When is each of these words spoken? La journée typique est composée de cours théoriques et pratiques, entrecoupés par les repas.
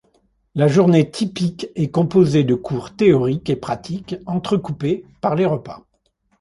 La 0.55 0.67
journée 0.67 1.11
typique 1.11 1.69
est 1.75 1.91
composée 1.91 2.43
de 2.43 2.55
cours 2.55 2.95
théoriques 2.95 3.51
et 3.51 3.55
pratiques, 3.55 4.15
entrecoupés 4.25 5.05
par 5.21 5.35
les 5.35 5.45
repas. 5.45 5.83